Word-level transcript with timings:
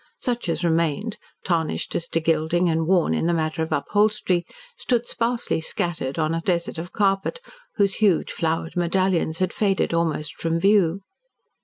Such 0.17 0.49
as 0.49 0.63
remained, 0.63 1.17
tarnished 1.43 1.93
as 1.93 2.07
to 2.07 2.19
gilding 2.19 2.67
and 2.69 2.87
worn 2.87 3.13
in 3.13 3.27
the 3.27 3.35
matter 3.35 3.61
of 3.61 3.71
upholstery, 3.71 4.47
stood 4.75 5.05
sparsely 5.05 5.61
scattered 5.61 6.17
on 6.17 6.33
a 6.33 6.41
desert 6.41 6.79
of 6.79 6.91
carpet, 6.91 7.39
whose 7.75 7.93
huge, 7.97 8.31
flowered 8.31 8.75
medallions 8.75 9.37
had 9.37 9.53
faded 9.53 9.93
almost 9.93 10.33
from 10.41 10.59
view. 10.59 11.01